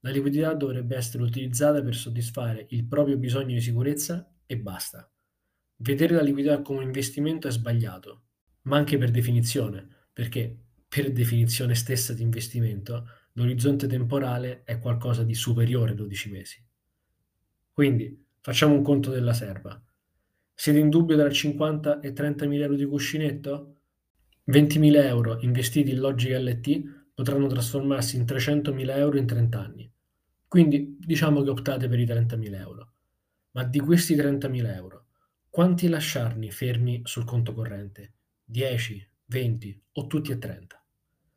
La 0.00 0.10
liquidità 0.10 0.54
dovrebbe 0.54 0.96
essere 0.96 1.22
utilizzata 1.22 1.82
per 1.82 1.94
soddisfare 1.94 2.66
il 2.70 2.84
proprio 2.84 3.16
bisogno 3.16 3.54
di 3.54 3.60
sicurezza 3.60 4.28
e 4.44 4.58
basta. 4.58 5.08
Vedere 5.82 6.14
la 6.14 6.22
liquidità 6.22 6.62
come 6.62 6.84
investimento 6.84 7.48
è 7.48 7.50
sbagliato, 7.50 8.22
ma 8.62 8.76
anche 8.76 8.98
per 8.98 9.10
definizione, 9.10 9.84
perché 10.12 10.56
per 10.86 11.10
definizione 11.10 11.74
stessa 11.74 12.12
di 12.12 12.22
investimento 12.22 13.08
l'orizzonte 13.32 13.88
temporale 13.88 14.62
è 14.62 14.78
qualcosa 14.78 15.24
di 15.24 15.34
superiore 15.34 15.90
a 15.90 15.94
12 15.94 16.30
mesi. 16.30 16.64
Quindi 17.72 18.26
facciamo 18.40 18.74
un 18.74 18.82
conto 18.82 19.10
della 19.10 19.32
serva. 19.32 19.82
Siete 20.54 20.78
in 20.78 20.88
dubbio 20.88 21.16
tra 21.16 21.28
50 21.28 21.98
e 21.98 22.12
30 22.12 22.46
mila 22.46 22.66
euro 22.66 22.76
di 22.76 22.84
cuscinetto? 22.84 23.80
20.000 24.52 25.04
euro 25.04 25.40
investiti 25.40 25.90
in 25.90 25.98
Logic 25.98 26.30
LT 26.30 27.10
potranno 27.12 27.48
trasformarsi 27.48 28.14
in 28.14 28.22
300.000 28.22 28.96
euro 28.98 29.18
in 29.18 29.26
30 29.26 29.60
anni. 29.60 29.92
Quindi 30.46 30.96
diciamo 31.00 31.42
che 31.42 31.50
optate 31.50 31.88
per 31.88 31.98
i 31.98 32.04
30.000 32.04 32.54
euro. 32.54 32.92
Ma 33.50 33.64
di 33.64 33.80
questi 33.80 34.14
30.000 34.14 34.74
euro, 34.76 35.01
quanti 35.52 35.86
lasciarni 35.86 36.50
fermi 36.50 37.02
sul 37.04 37.26
conto 37.26 37.52
corrente? 37.52 38.14
10, 38.42 39.06
20 39.26 39.82
o 39.92 40.06
tutti 40.06 40.32
e 40.32 40.38
30? 40.38 40.82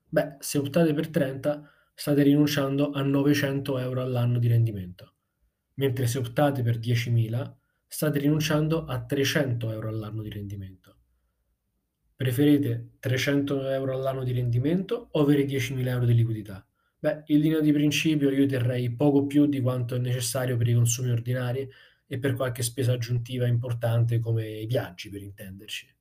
Beh, 0.08 0.38
se 0.40 0.58
optate 0.58 0.94
per 0.94 1.10
30 1.10 1.70
state 1.94 2.24
rinunciando 2.24 2.92
a 2.92 3.02
900 3.02 3.78
euro 3.78 4.02
all'anno 4.02 4.40
di 4.40 4.48
rendimento, 4.48 5.16
mentre 5.74 6.08
se 6.08 6.20
optate 6.20 6.64
per 6.64 6.80
10.000 6.80 7.58
state 7.86 8.20
rinunciando 8.20 8.86
a 8.86 9.04
300 9.04 9.72
euro 9.72 9.90
all'anno 9.90 10.22
di 10.22 10.30
rendimento. 10.30 10.98
Preferite 12.16 12.92
300 13.00 13.68
euro 13.68 13.96
all'anno 13.96 14.24
di 14.24 14.32
rendimento 14.32 15.10
o 15.12 15.20
avere 15.20 15.44
10.000 15.44 15.88
euro 15.88 16.06
di 16.06 16.16
liquidità? 16.16 16.66
Beh, 16.98 17.24
in 17.26 17.42
linea 17.42 17.60
di 17.60 17.74
principio 17.74 18.30
io 18.30 18.46
terrei 18.46 18.96
poco 18.96 19.26
più 19.26 19.46
di 19.46 19.60
quanto 19.60 19.96
è 19.96 20.00
necessario 20.00 20.56
per 20.56 20.70
i 20.70 20.74
consumi 20.74 21.10
ordinari 21.10 21.70
e 22.08 22.20
per 22.20 22.34
qualche 22.34 22.64
spesa 22.64 22.94
aggiuntiva 22.94 23.48
importante 23.48 24.20
come 24.20 24.48
i 24.48 24.66
viaggi, 24.66 25.10
per 25.10 25.22
intenderci. 25.22 25.96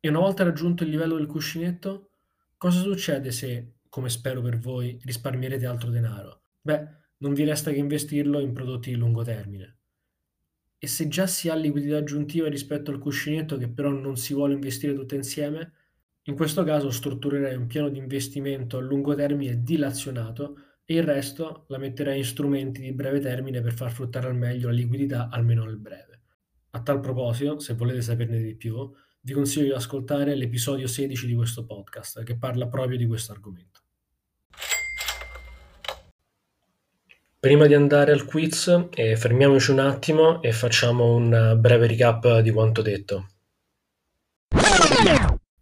E 0.00 0.08
una 0.08 0.18
volta 0.18 0.44
raggiunto 0.44 0.82
il 0.82 0.90
livello 0.90 1.16
del 1.16 1.26
cuscinetto, 1.26 2.10
cosa 2.56 2.80
succede 2.80 3.30
se, 3.30 3.74
come 3.88 4.08
spero 4.08 4.42
per 4.42 4.58
voi, 4.58 4.98
risparmierete 5.04 5.66
altro 5.66 5.90
denaro? 5.90 6.42
Beh, 6.60 6.88
non 7.18 7.34
vi 7.34 7.44
resta 7.44 7.70
che 7.70 7.78
investirlo 7.78 8.40
in 8.40 8.52
prodotti 8.52 8.90
di 8.90 8.96
lungo 8.96 9.22
termine. 9.22 9.78
E 10.76 10.86
se 10.88 11.06
già 11.06 11.28
si 11.28 11.48
ha 11.48 11.54
liquidità 11.54 11.98
aggiuntiva 11.98 12.48
rispetto 12.48 12.90
al 12.90 12.98
cuscinetto 12.98 13.56
che 13.56 13.68
però 13.68 13.90
non 13.90 14.16
si 14.16 14.34
vuole 14.34 14.54
investire 14.54 14.94
tutte 14.94 15.14
insieme, 15.14 15.72
in 16.22 16.34
questo 16.34 16.64
caso 16.64 16.90
strutturerei 16.90 17.54
un 17.54 17.68
piano 17.68 17.88
di 17.88 17.98
investimento 17.98 18.78
a 18.78 18.80
lungo 18.80 19.14
termine 19.14 19.62
dilazionato 19.62 20.56
il 20.86 21.02
resto 21.02 21.64
la 21.68 21.78
metterei 21.78 22.18
in 22.18 22.24
strumenti 22.24 22.80
di 22.80 22.92
breve 22.92 23.20
termine 23.20 23.60
per 23.60 23.72
far 23.72 23.92
fruttare 23.92 24.26
al 24.26 24.36
meglio 24.36 24.68
la 24.68 24.74
liquidità 24.74 25.28
almeno 25.30 25.64
nel 25.64 25.78
breve. 25.78 26.20
A 26.70 26.82
tal 26.82 27.00
proposito, 27.00 27.58
se 27.60 27.74
volete 27.74 28.02
saperne 28.02 28.38
di 28.38 28.56
più, 28.56 28.90
vi 29.20 29.32
consiglio 29.32 29.66
di 29.66 29.72
ascoltare 29.72 30.34
l'episodio 30.34 30.86
16 30.86 31.26
di 31.26 31.34
questo 31.34 31.64
podcast 31.64 32.22
che 32.24 32.36
parla 32.36 32.66
proprio 32.66 32.98
di 32.98 33.06
questo 33.06 33.32
argomento. 33.32 33.80
Prima 37.38 37.66
di 37.66 37.74
andare 37.74 38.12
al 38.12 38.24
quiz, 38.24 38.88
eh, 38.94 39.16
fermiamoci 39.16 39.72
un 39.72 39.80
attimo 39.80 40.40
e 40.42 40.52
facciamo 40.52 41.14
un 41.14 41.56
breve 41.58 41.86
recap 41.88 42.38
di 42.38 42.50
quanto 42.50 42.82
detto. 42.82 43.26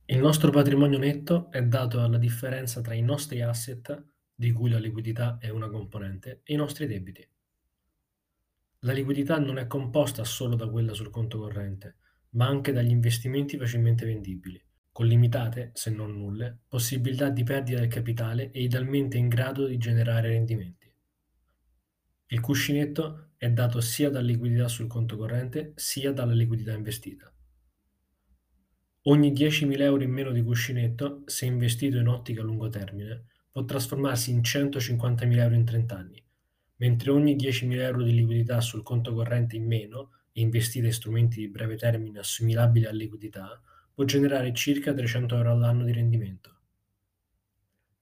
Il 0.06 0.18
nostro 0.18 0.50
patrimonio 0.50 0.98
netto 0.98 1.50
è 1.50 1.62
dato 1.62 1.98
dalla 1.98 2.18
differenza 2.18 2.80
tra 2.80 2.94
i 2.94 3.00
nostri 3.00 3.42
asset 3.42 4.02
di 4.40 4.52
cui 4.52 4.70
la 4.70 4.78
liquidità 4.78 5.36
è 5.38 5.50
una 5.50 5.68
componente, 5.68 6.40
e 6.44 6.54
i 6.54 6.56
nostri 6.56 6.86
debiti. 6.86 7.28
La 8.78 8.94
liquidità 8.94 9.38
non 9.38 9.58
è 9.58 9.66
composta 9.66 10.24
solo 10.24 10.56
da 10.56 10.66
quella 10.66 10.94
sul 10.94 11.10
conto 11.10 11.38
corrente, 11.38 11.96
ma 12.30 12.46
anche 12.46 12.72
dagli 12.72 12.88
investimenti 12.88 13.58
facilmente 13.58 14.06
vendibili, 14.06 14.58
con 14.92 15.04
limitate, 15.04 15.72
se 15.74 15.90
non 15.90 16.16
nulle, 16.16 16.60
possibilità 16.66 17.28
di 17.28 17.42
perdita 17.42 17.80
del 17.80 17.90
capitale 17.90 18.50
e 18.50 18.62
idealmente 18.62 19.18
in 19.18 19.28
grado 19.28 19.66
di 19.66 19.76
generare 19.76 20.28
rendimenti. 20.28 20.90
Il 22.28 22.40
cuscinetto 22.40 23.32
è 23.36 23.50
dato 23.50 23.82
sia 23.82 24.08
dalla 24.08 24.28
liquidità 24.28 24.68
sul 24.68 24.86
conto 24.86 25.18
corrente 25.18 25.74
sia 25.76 26.12
dalla 26.12 26.32
liquidità 26.32 26.72
investita. 26.72 27.30
Ogni 29.02 29.32
10.000 29.32 29.80
euro 29.82 30.02
in 30.02 30.12
meno 30.12 30.30
di 30.30 30.42
cuscinetto, 30.42 31.24
se 31.26 31.44
investito 31.44 31.98
in 31.98 32.08
ottica 32.08 32.40
a 32.40 32.44
lungo 32.44 32.70
termine, 32.70 33.26
può 33.50 33.64
trasformarsi 33.64 34.30
in 34.30 34.40
150.000 34.40 35.36
euro 35.38 35.54
in 35.54 35.64
30 35.64 35.96
anni, 35.96 36.22
mentre 36.76 37.10
ogni 37.10 37.36
10.000 37.36 37.72
euro 37.80 38.02
di 38.02 38.14
liquidità 38.14 38.60
sul 38.60 38.82
conto 38.82 39.12
corrente 39.12 39.56
in 39.56 39.66
meno 39.66 40.12
e 40.32 40.40
investita 40.40 40.86
in 40.86 40.92
strumenti 40.92 41.40
di 41.40 41.48
breve 41.48 41.76
termine 41.76 42.20
assimilabili 42.20 42.86
a 42.86 42.92
liquidità 42.92 43.60
può 43.92 44.04
generare 44.04 44.54
circa 44.54 44.94
300 44.94 45.36
euro 45.36 45.50
all'anno 45.50 45.84
di 45.84 45.92
rendimento. 45.92 46.56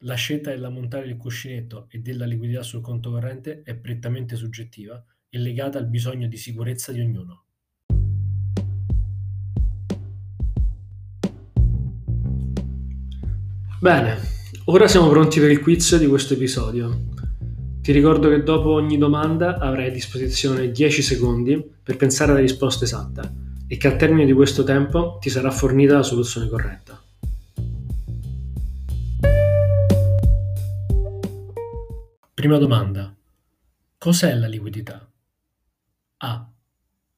La 0.03 0.15
scelta 0.15 0.51
dell'ammontare 0.51 1.07
del 1.07 1.17
cuscinetto 1.17 1.89
e 1.91 1.99
della 1.99 2.25
liquidità 2.25 2.63
sul 2.63 2.81
conto 2.81 3.11
corrente 3.11 3.63
è 3.63 3.75
prettamente 3.75 4.37
soggettiva 4.37 5.05
e 5.29 5.39
legata 5.39 5.79
al 5.79 5.89
bisogno 5.89 6.29
di 6.29 6.37
sicurezza 6.37 6.93
di 6.93 7.01
ognuno. 7.01 7.45
Bene, 13.81 14.38
Ora 14.71 14.87
siamo 14.87 15.09
pronti 15.09 15.41
per 15.41 15.51
il 15.51 15.61
quiz 15.61 15.97
di 15.97 16.07
questo 16.07 16.35
episodio. 16.35 17.07
Ti 17.81 17.91
ricordo 17.91 18.29
che 18.29 18.43
dopo 18.43 18.71
ogni 18.73 18.99
domanda 18.99 19.57
avrai 19.57 19.87
a 19.87 19.91
disposizione 19.91 20.71
10 20.71 21.01
secondi 21.01 21.59
per 21.83 21.97
pensare 21.97 22.33
alla 22.33 22.41
risposta 22.41 22.85
esatta 22.85 23.33
e 23.67 23.79
che 23.79 23.87
al 23.87 23.97
termine 23.97 24.27
di 24.27 24.35
questo 24.35 24.65
tempo 24.65 25.17
ti 25.23 25.31
sarà 25.31 25.51
fornita 25.51 25.95
la 25.95 26.03
soluzione 26.03 26.51
corretta. 26.51 27.03
Prima 32.35 32.59
domanda. 32.59 33.17
Cos'è 33.97 34.35
la 34.35 34.49
liquidità? 34.49 35.11
A. 36.19 36.53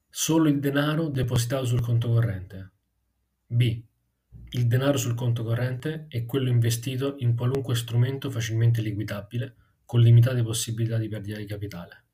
Solo 0.09 0.49
il 0.49 0.61
denaro 0.61 1.09
depositato 1.09 1.65
sul 1.65 1.81
conto 1.81 2.11
corrente. 2.11 2.71
B. 3.45 3.89
Il 4.53 4.67
denaro 4.67 4.99
sul 4.99 5.15
conto 5.15 5.45
corrente 5.45 6.07
è 6.09 6.27
quello 6.27 6.49
investito 6.49 7.15
in 7.19 7.37
qualunque 7.37 7.77
strumento 7.77 8.31
facilmente 8.31 8.83
liquidabile 8.83 9.55
con 9.85 10.01
limitate 10.01 10.43
possibilità 10.43 10.99
di 10.99 11.07
perdita 11.07 11.39
di 11.39 11.47
capitale. 11.47 12.05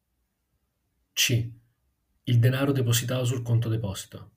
C. 1.14 1.50
Il 2.25 2.38
denaro 2.38 2.73
depositato 2.73 3.25
sul 3.25 3.40
conto 3.40 3.71
deposito. 3.71 4.33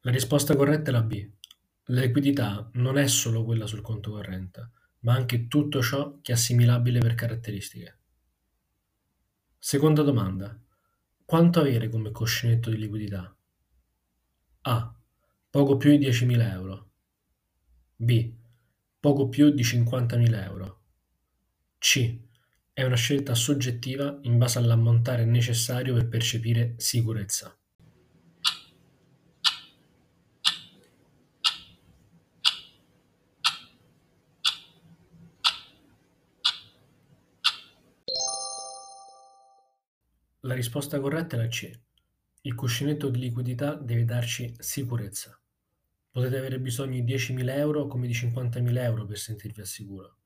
La 0.00 0.10
risposta 0.10 0.56
corretta 0.56 0.88
è 0.88 0.92
la 0.94 1.02
B. 1.02 1.30
La 1.88 2.00
liquidità 2.00 2.70
non 2.74 2.96
è 2.96 3.06
solo 3.06 3.44
quella 3.44 3.66
sul 3.66 3.82
conto 3.82 4.12
corrente, 4.12 4.70
ma 5.00 5.14
anche 5.14 5.48
tutto 5.48 5.82
ciò 5.82 6.18
che 6.20 6.32
è 6.32 6.34
assimilabile 6.34 6.98
per 7.00 7.14
caratteristiche. 7.14 7.98
Seconda 9.58 10.02
domanda. 10.02 10.58
Quanto 11.24 11.60
avere 11.60 11.88
come 11.88 12.10
cuscinetto 12.10 12.70
di 12.70 12.78
liquidità? 12.78 13.36
A. 14.62 14.94
Poco 15.50 15.76
più 15.76 15.96
di 15.96 16.06
10.000 16.06 16.50
euro. 16.50 16.90
B. 17.96 18.34
Poco 18.98 19.28
più 19.28 19.50
di 19.50 19.62
50.000 19.62 20.42
euro. 20.44 20.82
C. 21.78 22.18
È 22.72 22.82
una 22.82 22.96
scelta 22.96 23.34
soggettiva 23.34 24.18
in 24.22 24.38
base 24.38 24.58
all'ammontare 24.58 25.24
necessario 25.24 25.94
per 25.94 26.08
percepire 26.08 26.74
sicurezza. 26.78 27.59
La 40.44 40.54
risposta 40.54 40.98
corretta 41.00 41.36
è 41.36 41.38
la 41.38 41.48
C. 41.48 41.70
Il 42.40 42.54
cuscinetto 42.54 43.10
di 43.10 43.18
liquidità 43.18 43.74
deve 43.74 44.06
darci 44.06 44.54
sicurezza. 44.58 45.38
Potete 46.10 46.38
avere 46.38 46.58
bisogno 46.58 46.98
di 46.98 47.14
10.000 47.14 47.56
euro 47.58 47.86
come 47.86 48.06
di 48.06 48.14
50.000 48.14 48.78
euro 48.78 49.04
per 49.04 49.18
sentirvi 49.18 49.60
al 49.60 49.66
sicuro. 49.66 50.16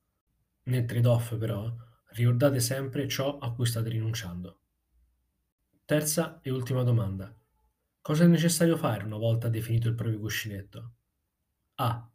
Nel 0.66 0.84
trade-off 0.84 1.36
però 1.36 1.74
ricordate 2.10 2.60
sempre 2.60 3.08
ciò 3.08 3.38
a 3.38 3.52
cui 3.52 3.66
state 3.66 3.88
rinunciando. 3.88 4.60
Terza 5.84 6.38
e 6.42 6.50
ultima 6.50 6.84
domanda. 6.84 7.36
Cosa 8.00 8.22
è 8.22 8.28
necessario 8.28 8.76
fare 8.76 9.02
una 9.02 9.16
volta 9.16 9.48
definito 9.48 9.88
il 9.88 9.96
proprio 9.96 10.20
cuscinetto? 10.20 10.92
A. 11.74 12.08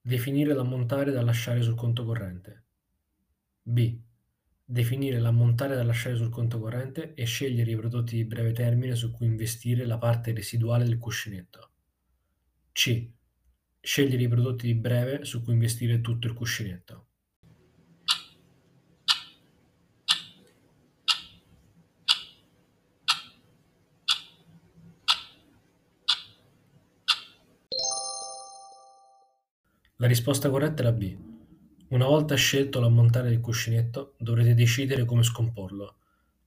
Definire 0.00 0.54
l'ammontare 0.54 1.10
da 1.10 1.22
lasciare 1.22 1.60
sul 1.60 1.74
conto 1.74 2.04
corrente. 2.04 2.64
B 3.62 3.98
definire 4.72 5.18
l'ammontare 5.18 5.76
da 5.76 5.82
lasciare 5.82 6.16
sul 6.16 6.30
conto 6.30 6.58
corrente 6.58 7.12
e 7.12 7.24
scegliere 7.24 7.70
i 7.70 7.76
prodotti 7.76 8.16
di 8.16 8.24
breve 8.24 8.52
termine 8.52 8.94
su 8.94 9.10
cui 9.10 9.26
investire 9.26 9.84
la 9.84 9.98
parte 9.98 10.32
residuale 10.32 10.84
del 10.84 10.98
cuscinetto. 10.98 11.70
C. 12.72 13.06
Scegliere 13.78 14.22
i 14.22 14.28
prodotti 14.28 14.66
di 14.66 14.74
breve 14.74 15.26
su 15.26 15.42
cui 15.42 15.52
investire 15.52 16.00
tutto 16.00 16.26
il 16.26 16.32
cuscinetto. 16.32 17.08
La 29.96 30.06
risposta 30.06 30.48
corretta 30.48 30.80
è 30.80 30.84
la 30.84 30.92
B. 30.92 31.31
Una 31.92 32.06
volta 32.06 32.36
scelto 32.36 32.80
l'ammontare 32.80 33.28
del 33.28 33.40
cuscinetto, 33.40 34.14
dovrete 34.16 34.54
decidere 34.54 35.04
come 35.04 35.22
scomporlo, 35.22 35.96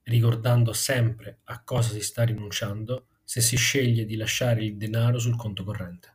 ricordando 0.01 0.73
sempre 0.73 1.41
a 1.43 1.62
cosa 1.63 1.91
si 1.91 2.01
sta 2.01 2.23
rinunciando 2.23 3.05
se 3.23 3.41
si 3.41 3.55
sceglie 3.55 4.05
di 4.05 4.15
lasciare 4.15 4.65
il 4.65 4.75
denaro 4.75 5.19
sul 5.19 5.36
conto 5.36 5.63
corrente. 5.63 6.13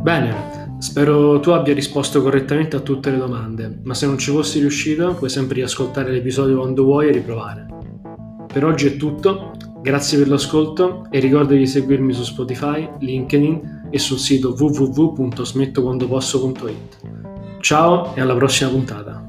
Bene, 0.00 0.76
spero 0.80 1.38
tu 1.38 1.50
abbia 1.50 1.72
risposto 1.72 2.20
correttamente 2.20 2.74
a 2.74 2.80
tutte 2.80 3.12
le 3.12 3.18
domande, 3.18 3.78
ma 3.84 3.94
se 3.94 4.06
non 4.06 4.18
ci 4.18 4.32
fossi 4.32 4.58
riuscito 4.58 5.14
puoi 5.14 5.30
sempre 5.30 5.54
riascoltare 5.54 6.10
l'episodio 6.10 6.56
quando 6.56 6.82
vuoi 6.82 7.10
e 7.10 7.12
riprovare. 7.12 7.66
Per 8.52 8.64
oggi 8.64 8.88
è 8.88 8.96
tutto, 8.96 9.52
grazie 9.86 10.18
per 10.18 10.26
l'ascolto 10.26 11.06
e 11.12 11.20
ricorda 11.20 11.54
di 11.54 11.64
seguirmi 11.64 12.12
su 12.12 12.24
Spotify, 12.24 12.90
LinkedIn 12.98 13.86
e 13.88 14.00
sul 14.00 14.18
sito 14.18 14.52
www.smettoquandoposso.it. 14.58 16.96
Ciao 17.60 18.12
e 18.16 18.20
alla 18.20 18.34
prossima 18.34 18.70
puntata. 18.70 19.25